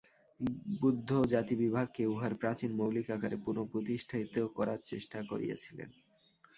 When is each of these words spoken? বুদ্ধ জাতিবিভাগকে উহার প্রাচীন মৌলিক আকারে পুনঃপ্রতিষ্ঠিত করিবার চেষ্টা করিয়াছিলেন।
বুদ্ধ 0.79 1.09
জাতিবিভাগকে 1.25 2.03
উহার 2.05 2.33
প্রাচীন 2.35 2.71
মৌলিক 2.75 3.07
আকারে 3.11 3.37
পুনঃপ্রতিষ্ঠিত 3.45 4.35
করিবার 4.49 4.79
চেষ্টা 4.85 5.19
করিয়াছিলেন। 5.23 5.89